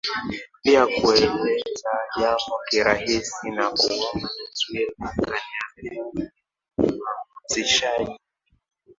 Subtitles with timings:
[0.63, 1.89] pia kueleza
[2.19, 6.31] jambo kirahisi na kuumba taswira Akaniambia wewe
[6.77, 8.19] ni mhamasishaji